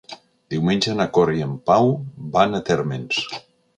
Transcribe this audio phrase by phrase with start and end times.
[0.53, 1.93] Diumenge na Cora i en Pau
[2.39, 3.21] van a Térmens.